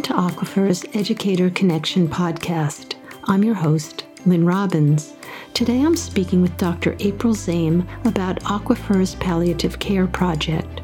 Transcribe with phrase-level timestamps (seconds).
[0.00, 2.94] Welcome to Aquifer's Educator Connection podcast.
[3.24, 5.12] I'm your host, Lynn Robbins.
[5.52, 6.96] Today I'm speaking with Dr.
[7.00, 10.80] April Zehm about Aquifer's palliative care project.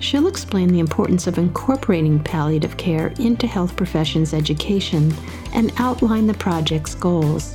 [0.00, 5.14] She'll explain the importance of incorporating palliative care into health professions education
[5.52, 7.54] and outline the project's goals.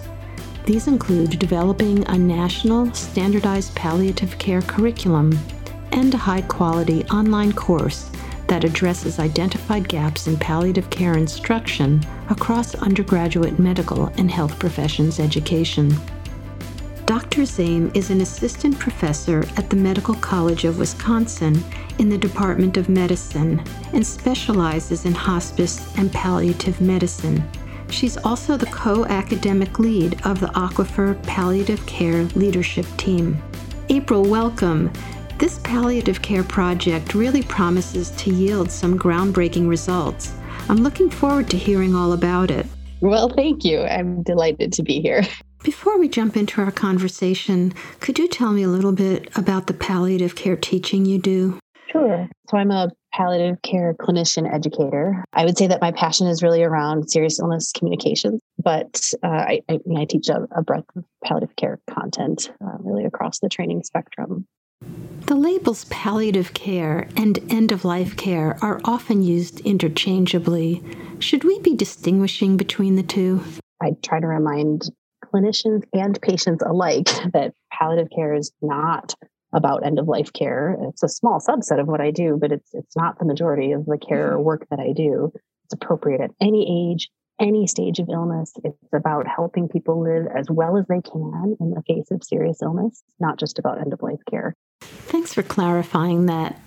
[0.64, 5.38] These include developing a national standardized palliative care curriculum
[5.92, 8.10] and a high quality online course
[8.54, 12.00] that addresses identified gaps in palliative care instruction
[12.30, 15.92] across undergraduate medical and health professions education.
[17.08, 17.42] Dr.
[17.48, 21.64] Zehm is an assistant professor at the Medical College of Wisconsin
[21.98, 23.60] in the Department of Medicine
[23.92, 27.44] and specializes in hospice and palliative medicine.
[27.90, 33.42] She's also the co academic lead of the Aquifer Palliative Care Leadership Team.
[33.90, 34.94] April, welcome.
[35.44, 40.32] This palliative care project really promises to yield some groundbreaking results.
[40.70, 42.66] I'm looking forward to hearing all about it.
[43.02, 43.82] Well, thank you.
[43.82, 45.24] I'm delighted to be here.
[45.66, 49.74] Before we jump into our conversation, could you tell me a little bit about the
[49.74, 51.60] palliative care teaching you do?
[51.92, 52.30] Sure.
[52.50, 55.26] So I'm a palliative care clinician educator.
[55.34, 59.62] I would say that my passion is really around serious illness communications, but uh, I,
[59.68, 63.84] I, I, teach a, a, breadth of palliative care content uh, really across the training
[63.84, 64.48] spectrum.
[65.26, 70.84] The labels palliative care and end of life care are often used interchangeably.
[71.20, 73.42] Should we be distinguishing between the two?
[73.82, 74.90] I try to remind
[75.24, 79.16] clinicians and patients alike that palliative care is not
[79.54, 80.78] about end of life care.
[80.90, 83.86] It's a small subset of what I do, but it's it's not the majority of
[83.86, 84.44] the care mm-hmm.
[84.44, 85.32] work that I do.
[85.66, 87.10] It's appropriate at any age,
[87.40, 88.54] any stage of illness.
[88.64, 92.62] It's about helping people live as well as they can in the face of serious
[92.62, 94.54] illness, not just about end of life care.
[95.08, 96.60] Thanks for clarifying that.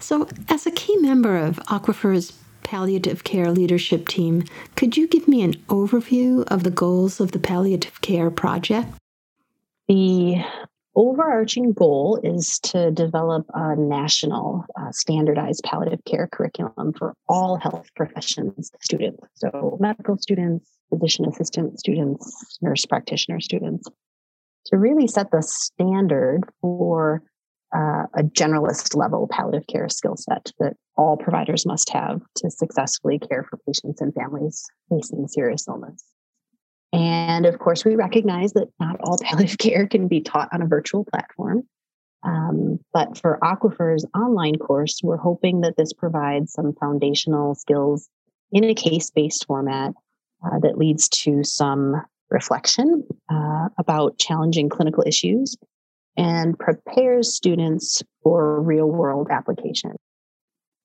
[0.00, 2.32] So, as a key member of Aquifer's
[2.62, 7.38] palliative care leadership team, could you give me an overview of the goals of the
[7.38, 8.88] palliative care project?
[9.88, 10.42] The
[10.96, 17.86] overarching goal is to develop a national uh, standardized palliative care curriculum for all health
[17.94, 19.22] professions students.
[19.34, 23.86] So, medical students, physician assistant students, nurse practitioner students,
[24.66, 27.22] to really set the standard for
[27.74, 33.18] uh, a generalist level palliative care skill set that all providers must have to successfully
[33.18, 36.02] care for patients and families facing serious illness.
[36.92, 40.66] And of course, we recognize that not all palliative care can be taught on a
[40.66, 41.62] virtual platform.
[42.22, 48.08] Um, but for Aquifer's online course, we're hoping that this provides some foundational skills
[48.52, 49.92] in a case based format
[50.44, 55.56] uh, that leads to some reflection uh, about challenging clinical issues
[56.16, 59.92] and prepares students for real world application.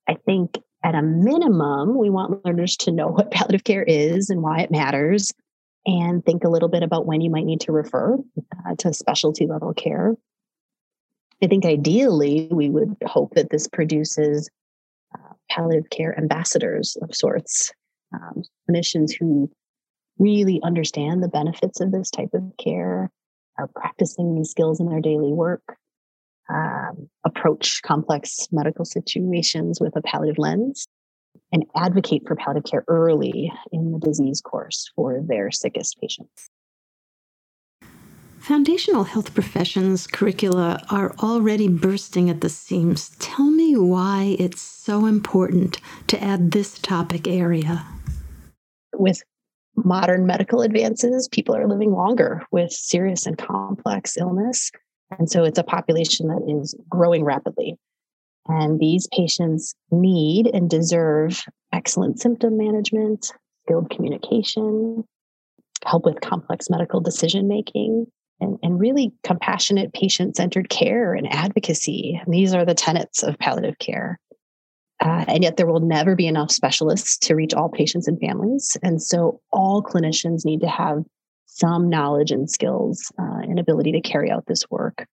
[0.07, 4.41] I think at a minimum, we want learners to know what palliative care is and
[4.41, 5.31] why it matters,
[5.85, 9.47] and think a little bit about when you might need to refer uh, to specialty
[9.47, 10.13] level care.
[11.43, 14.49] I think ideally, we would hope that this produces
[15.15, 17.71] uh, palliative care ambassadors of sorts,
[18.13, 19.49] um, clinicians who
[20.19, 23.09] really understand the benefits of this type of care,
[23.61, 25.77] are practicing these skills in their daily work,
[26.49, 30.87] um, approach complex medical situations with a palliative lens,
[31.51, 36.49] and advocate for palliative care early in the disease course for their sickest patients.
[38.39, 43.15] Foundational health professions curricula are already bursting at the seams.
[43.19, 47.85] Tell me why it's so important to add this topic area.
[48.95, 49.21] With
[49.75, 54.71] modern medical advances, people are living longer with serious and complex illness.
[55.17, 57.77] And so it's a population that is growing rapidly.
[58.47, 63.31] And these patients need and deserve excellent symptom management,
[63.65, 65.03] skilled communication,
[65.85, 68.07] help with complex medical decision making,
[68.39, 72.19] and, and really compassionate patient centered care and advocacy.
[72.23, 74.19] And these are the tenets of palliative care.
[75.03, 78.77] Uh, and yet, there will never be enough specialists to reach all patients and families.
[78.83, 81.03] And so, all clinicians need to have
[81.47, 85.05] some knowledge and skills uh, and ability to carry out this work.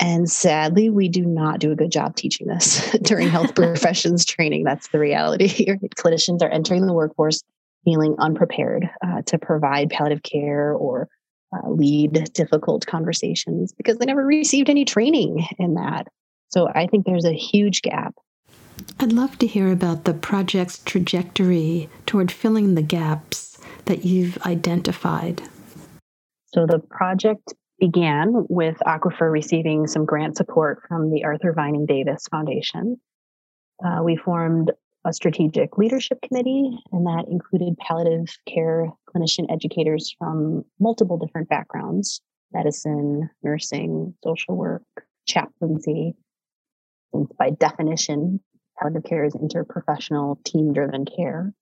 [0.00, 4.64] And sadly, we do not do a good job teaching this during health professions training.
[4.64, 5.78] That's the reality here.
[5.96, 7.42] Clinicians are entering the workforce
[7.84, 11.08] feeling unprepared uh, to provide palliative care or
[11.54, 16.08] uh, lead difficult conversations because they never received any training in that.
[16.48, 18.14] So I think there's a huge gap.
[19.00, 25.42] I'd love to hear about the project's trajectory toward filling the gaps that you've identified.
[26.46, 32.26] So the project began with Aquifer receiving some grant support from the Arthur Vining Davis
[32.30, 33.00] Foundation.
[33.84, 34.70] Uh, we formed
[35.04, 42.20] a strategic leadership committee, and that included palliative care clinician educators from multiple different backgrounds
[42.52, 44.84] medicine, nursing, social work,
[45.26, 46.14] chaplaincy.
[47.12, 48.40] And by definition,
[48.78, 51.52] palliative care is interprofessional, team driven care.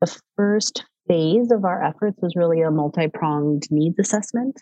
[0.00, 4.60] The first phase of our efforts was really a multi pronged needs assessment.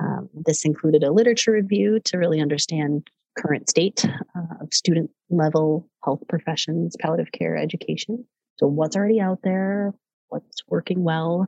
[0.00, 5.88] Um, this included a literature review to really understand current state uh, of student level
[6.04, 8.24] health professions, palliative care education.
[8.58, 9.94] So, what's already out there?
[10.28, 11.46] What's working well?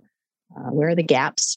[0.56, 1.56] Uh, where are the gaps?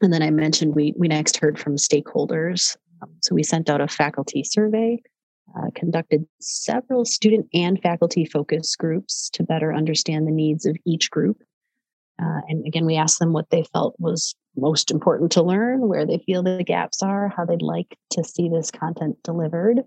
[0.00, 2.76] And then I mentioned we, we next heard from stakeholders.
[3.02, 5.00] Um, so, we sent out a faculty survey,
[5.56, 11.10] uh, conducted several student and faculty focus groups to better understand the needs of each
[11.10, 11.42] group.
[12.22, 16.06] Uh, and again, we asked them what they felt was most important to learn, where
[16.06, 19.80] they feel the gaps are, how they'd like to see this content delivered.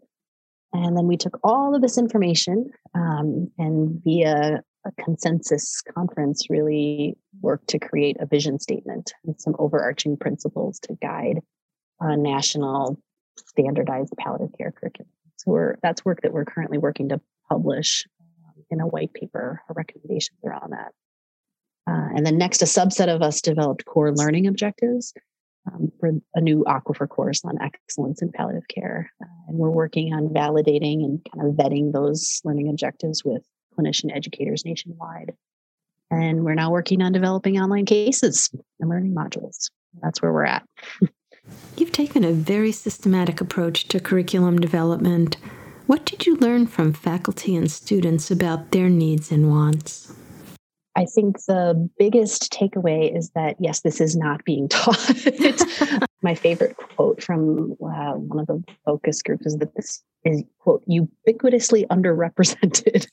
[0.74, 7.18] And then we took all of this information um, and via a consensus conference really
[7.42, 11.39] worked to create a vision statement and some overarching principles to guide
[12.00, 13.00] a national
[13.38, 15.10] standardized palliative care curriculum.
[15.38, 19.62] So we're, that's work that we're currently working to publish um, in a white paper,
[19.74, 20.92] recommendations around that.
[21.89, 25.13] Uh, and then next, a subset of us developed core learning objectives
[25.72, 29.12] um, for a new aquifer course on excellence in palliative care.
[29.22, 33.44] Uh, and we're working on validating and kind of vetting those learning objectives with
[33.78, 35.34] clinician educators nationwide.
[36.10, 38.50] And we're now working on developing online cases
[38.80, 39.69] and learning modules.
[40.01, 40.66] That's where we're at.
[41.78, 45.38] You've taken a very systematic approach to curriculum development.
[45.86, 50.12] What did you learn from faculty and students about their needs and wants?
[50.98, 55.14] I think the biggest takeaway is that yes, this is not being taught.
[56.24, 60.84] My favorite quote from uh, one of the focus groups is that this is quote
[60.90, 63.06] ubiquitously underrepresented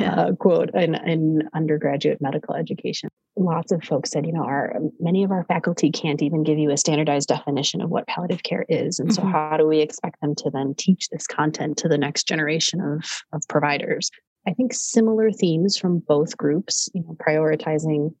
[0.00, 3.08] uh, quote in, in undergraduate medical education.
[3.36, 6.70] Lots of folks said, you know, our many of our faculty can't even give you
[6.70, 9.20] a standardized definition of what palliative care is, and mm-hmm.
[9.20, 12.80] so how do we expect them to then teach this content to the next generation
[12.80, 14.10] of of providers?
[14.46, 18.14] I think similar themes from both groups, you know, prioritizing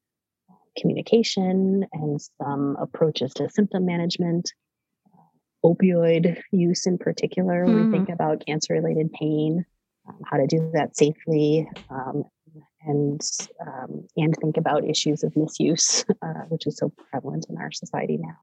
[0.78, 4.52] communication and some approaches to symptom management,
[5.64, 7.86] opioid use in particular, when mm.
[7.86, 8.12] we think mm-hmm.
[8.12, 9.64] about cancer related pain,
[10.08, 12.24] um, how to do that safely, um,
[12.84, 13.20] and
[13.64, 18.18] um, and think about issues of misuse, uh, which is so prevalent in our society
[18.20, 18.36] now.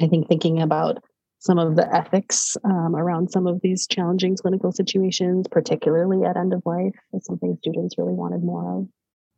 [0.00, 1.02] I think thinking about
[1.38, 6.52] some of the ethics um, around some of these challenging clinical situations, particularly at end
[6.52, 8.88] of life, is something students really wanted more of.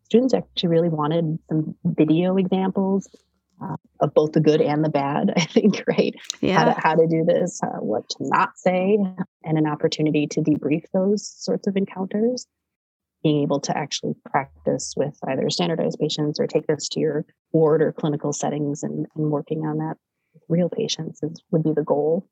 [0.05, 3.09] Students actually really wanted some video examples
[3.63, 6.15] uh, of both the good and the bad, I think, right?
[6.41, 6.59] Yeah.
[6.59, 8.99] How to, how to do this, uh, what to not say,
[9.45, 12.47] and an opportunity to debrief those sorts of encounters.
[13.23, 17.83] Being able to actually practice with either standardized patients or take this to your ward
[17.83, 19.99] or clinical settings and, and working on that
[20.49, 22.27] real patients is, would be the goal.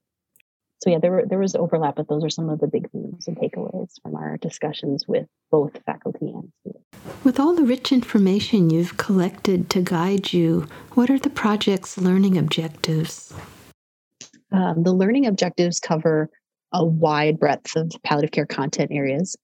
[0.80, 3.26] So yeah, there were, there was overlap, but those are some of the big themes
[3.26, 6.84] and takeaways from our discussions with both faculty and students.
[7.24, 12.38] With all the rich information you've collected to guide you, what are the project's learning
[12.38, 13.34] objectives?
[14.52, 16.30] Um, the learning objectives cover
[16.72, 19.36] a wide breadth of palliative care content areas.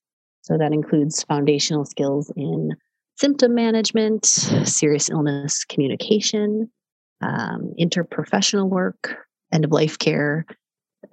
[0.43, 2.73] So that includes foundational skills in
[3.17, 6.71] symptom management, serious illness communication,
[7.21, 9.16] um, interprofessional work,
[9.52, 10.47] end of life care,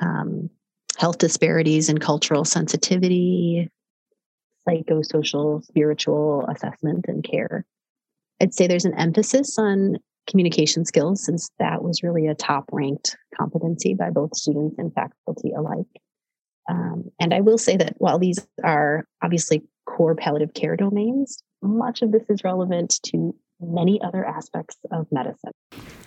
[0.01, 0.49] um,
[0.97, 3.69] health disparities and cultural sensitivity,
[4.67, 7.65] psychosocial, spiritual assessment and care.
[8.41, 9.97] I'd say there's an emphasis on
[10.29, 15.51] communication skills since that was really a top ranked competency by both students and faculty
[15.51, 15.85] alike.
[16.69, 22.01] Um, and I will say that while these are obviously core palliative care domains, much
[22.01, 25.51] of this is relevant to many other aspects of medicine.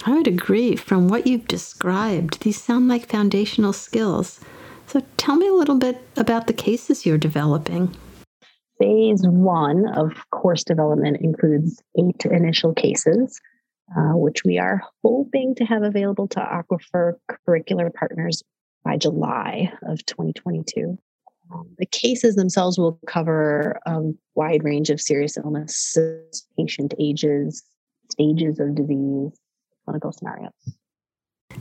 [0.05, 0.77] I would agree.
[0.77, 4.41] From what you've described, these sound like foundational skills.
[4.87, 7.95] So tell me a little bit about the cases you're developing.
[8.79, 13.41] Phase one of course development includes eight initial cases,
[13.97, 17.15] uh, which we are hoping to have available to Aquifer
[17.49, 18.43] curricular partners
[18.85, 20.99] by July of 2022.
[21.53, 24.01] Um, the cases themselves will cover a
[24.35, 27.63] wide range of serious illnesses, patient ages,
[28.11, 29.39] stages of disease,
[29.85, 30.53] clinical scenarios.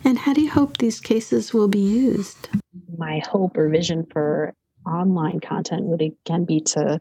[0.03, 2.49] And how do you hope these cases will be used?
[2.97, 4.53] My hope or vision for
[4.87, 6.99] online content would again be to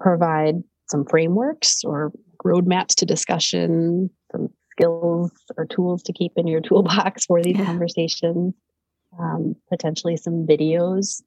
[0.00, 2.12] provide some frameworks or
[2.44, 7.64] roadmaps to discussion, some skills or tools to keep in your toolbox for these yeah.
[7.64, 8.54] conversations,
[9.18, 11.22] um, potentially some videos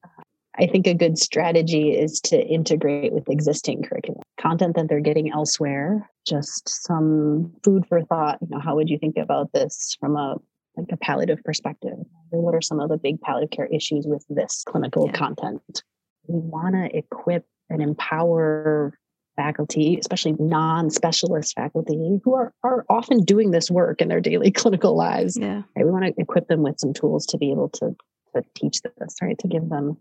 [0.60, 5.32] I think a good strategy is to integrate with existing curriculum content that they're getting
[5.32, 6.10] elsewhere.
[6.26, 8.40] Just some food for thought.
[8.42, 10.36] You know, how would you think about this from a
[10.76, 11.98] like a palliative perspective?
[12.30, 15.14] What are some of the big palliative care issues with this clinical yeah.
[15.14, 15.84] content?
[16.28, 18.98] We want to equip and empower
[19.36, 24.96] faculty, especially non-specialist faculty who are, are often doing this work in their daily clinical
[24.96, 25.38] lives.
[25.38, 25.62] Yeah.
[25.76, 25.86] Right?
[25.86, 27.96] We want to equip them with some tools to be able to,
[28.36, 29.38] to teach this, right?
[29.40, 29.98] To give them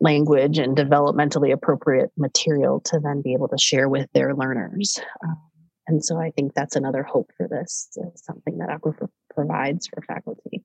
[0.00, 5.00] language and developmentally appropriate material to then be able to share with their learners.
[5.22, 5.40] Um,
[5.86, 10.64] and so I think that's another hope for this, something that Aquifer provides for faculty.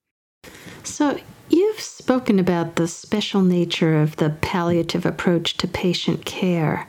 [0.83, 1.19] So,
[1.49, 6.87] you've spoken about the special nature of the palliative approach to patient care.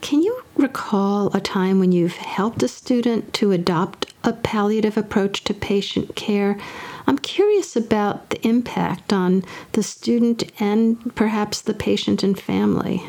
[0.00, 5.44] Can you recall a time when you've helped a student to adopt a palliative approach
[5.44, 6.58] to patient care?
[7.06, 13.02] I'm curious about the impact on the student and perhaps the patient and family.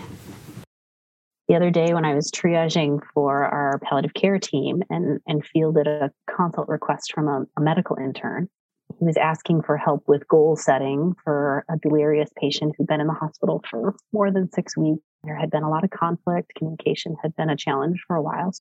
[1.47, 5.87] The other day, when I was triaging for our palliative care team and, and fielded
[5.87, 8.49] a consult request from a, a medical intern,
[8.99, 13.07] he was asking for help with goal setting for a delirious patient who'd been in
[13.07, 16.53] the hospital for more than six weeks there had been a lot of conflict.
[16.55, 18.51] Communication had been a challenge for a while.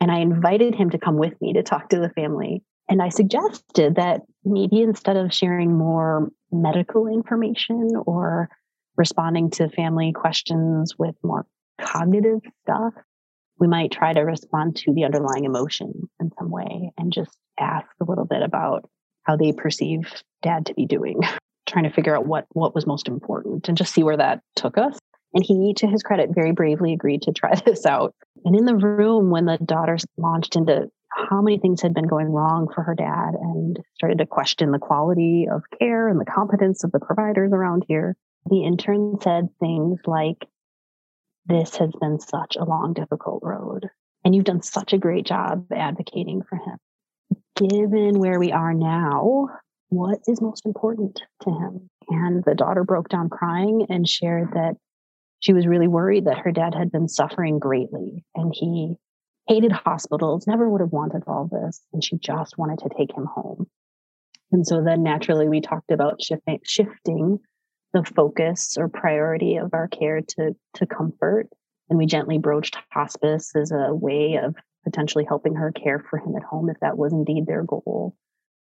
[0.00, 2.62] And I invited him to come with me to talk to the family.
[2.88, 8.48] And I suggested that maybe instead of sharing more medical information or
[8.96, 11.46] responding to family questions with more
[11.80, 12.94] cognitive stuff,
[13.58, 17.86] we might try to respond to the underlying emotion in some way and just ask
[18.00, 18.88] a little bit about
[19.24, 20.10] how they perceive
[20.42, 21.20] dad to be doing,
[21.66, 24.78] trying to figure out what what was most important and just see where that took
[24.78, 24.98] us.
[25.32, 28.14] And he, to his credit, very bravely agreed to try this out.
[28.44, 32.28] And in the room, when the daughter launched into how many things had been going
[32.28, 36.84] wrong for her dad and started to question the quality of care and the competence
[36.84, 38.16] of the providers around here,
[38.48, 40.46] the intern said things like,
[41.46, 43.88] This has been such a long, difficult road.
[44.24, 46.78] And you've done such a great job advocating for him.
[47.56, 49.48] Given where we are now,
[49.88, 51.90] what is most important to him?
[52.08, 54.76] And the daughter broke down crying and shared that
[55.40, 58.94] she was really worried that her dad had been suffering greatly and he
[59.46, 61.80] hated hospitals, never would have wanted all this.
[61.92, 63.66] And she just wanted to take him home.
[64.52, 67.38] And so then naturally we talked about shifting, shifting
[67.92, 71.48] the focus or priority of our care to, to comfort.
[71.88, 74.54] And we gently broached hospice as a way of
[74.84, 78.14] potentially helping her care for him at home if that was indeed their goal.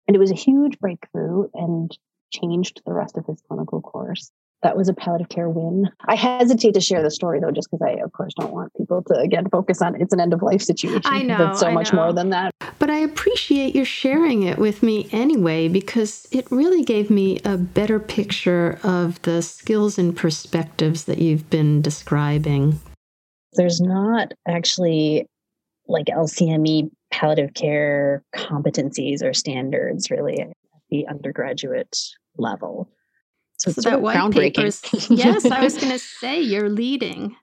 [0.06, 1.96] And it was a huge breakthrough and
[2.30, 4.30] changed the rest of his clinical course
[4.62, 5.88] that was a palliative care win.
[6.06, 9.02] I hesitate to share the story though, just because I, of course, don't want people
[9.04, 11.02] to again focus on it's an end of life situation.
[11.04, 12.02] I know it's so I much know.
[12.02, 12.52] more than that.
[12.78, 17.56] But I appreciate your sharing it with me anyway, because it really gave me a
[17.56, 22.80] better picture of the skills and perspectives that you've been describing.
[23.54, 25.26] There's not actually
[25.86, 30.48] like LCME palliative care competencies or standards really at
[30.90, 31.96] the undergraduate
[32.36, 32.90] level.
[33.58, 37.36] So, so that white paper yes, I was going to say you're leading.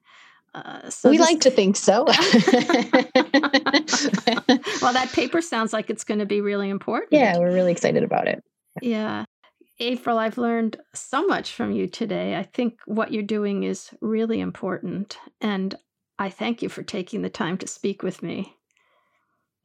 [0.53, 2.05] Uh, so we like to think so.
[2.05, 2.15] well,
[4.93, 7.11] that paper sounds like it's going to be really important.
[7.11, 8.41] Yeah, we're really excited about it.
[8.81, 9.25] Yeah.
[9.79, 12.37] April, I've learned so much from you today.
[12.37, 15.17] I think what you're doing is really important.
[15.41, 15.75] And
[16.17, 18.55] I thank you for taking the time to speak with me.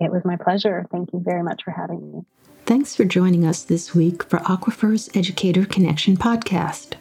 [0.00, 0.86] It was my pleasure.
[0.90, 2.24] Thank you very much for having me.
[2.64, 6.94] Thanks for joining us this week for Aquifer's Educator Connection podcast.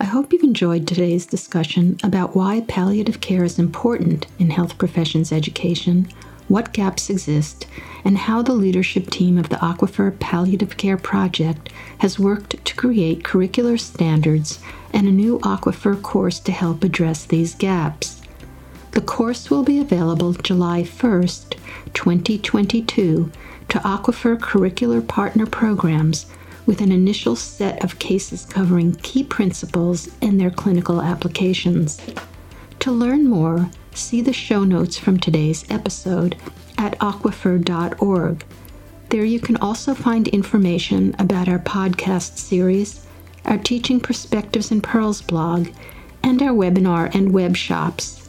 [0.00, 5.30] I hope you've enjoyed today's discussion about why palliative care is important in health professions
[5.30, 6.08] education,
[6.46, 7.66] what gaps exist,
[8.04, 13.24] and how the leadership team of the Aquifer Palliative Care Project has worked to create
[13.24, 14.58] curricular standards
[14.94, 18.22] and a new Aquifer course to help address these gaps.
[18.92, 21.56] The course will be available July 1st,
[21.94, 23.30] 2022
[23.68, 26.26] to Aquifer curricular partner programs
[26.66, 32.00] with an initial set of cases covering key principles and their clinical applications.
[32.80, 36.36] To learn more, see the show notes from today's episode
[36.76, 38.44] at aquifer.org.
[39.10, 43.06] There you can also find information about our podcast series,
[43.46, 45.68] our Teaching Perspectives and Pearls blog,
[46.22, 48.27] and our webinar and web shops.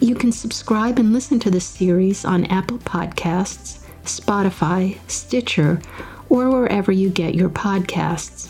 [0.00, 5.82] You can subscribe and listen to this series on Apple Podcasts, Spotify, Stitcher,
[6.28, 8.48] or wherever you get your podcasts.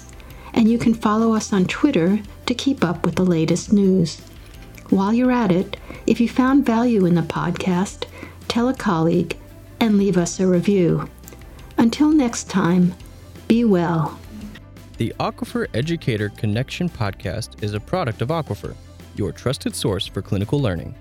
[0.53, 4.21] And you can follow us on Twitter to keep up with the latest news.
[4.91, 8.05] While you're at it, if you found value in the podcast,
[8.49, 9.35] tell a colleague
[9.81, 11.09] and leave us a review.
[11.79, 12.95] Until next time,
[13.47, 14.19] be well.
[14.99, 18.75] The Aquifer Educator Connection podcast is a product of Aquifer,
[19.17, 20.95] your trusted source for clinical learning.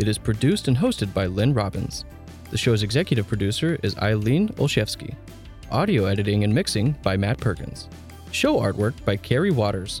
[0.00, 2.06] It is produced and hosted by Lynn Robbins.
[2.50, 5.14] The show's executive producer is Eileen Olszewski.
[5.70, 7.90] Audio editing and mixing by Matt Perkins.
[8.32, 10.00] Show artwork by Carrie Waters.